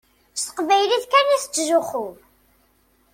[0.37, 2.13] S teqbaylit kan i tettzuxxum.